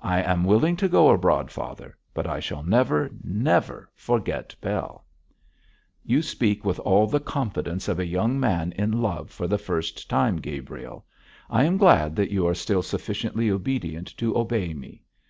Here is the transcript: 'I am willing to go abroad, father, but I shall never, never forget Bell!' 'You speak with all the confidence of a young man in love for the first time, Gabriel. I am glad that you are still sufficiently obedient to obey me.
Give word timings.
'I 0.00 0.20
am 0.20 0.44
willing 0.44 0.76
to 0.76 0.86
go 0.86 1.08
abroad, 1.08 1.50
father, 1.50 1.96
but 2.12 2.26
I 2.26 2.40
shall 2.40 2.62
never, 2.62 3.08
never 3.24 3.90
forget 3.94 4.54
Bell!' 4.60 5.06
'You 6.04 6.20
speak 6.20 6.62
with 6.62 6.78
all 6.80 7.06
the 7.06 7.20
confidence 7.20 7.88
of 7.88 7.98
a 7.98 8.04
young 8.04 8.38
man 8.38 8.72
in 8.72 8.92
love 9.00 9.30
for 9.30 9.48
the 9.48 9.56
first 9.56 10.10
time, 10.10 10.36
Gabriel. 10.36 11.06
I 11.48 11.64
am 11.64 11.78
glad 11.78 12.14
that 12.16 12.30
you 12.30 12.46
are 12.46 12.54
still 12.54 12.82
sufficiently 12.82 13.50
obedient 13.50 14.14
to 14.18 14.36
obey 14.36 14.74
me. 14.74 15.04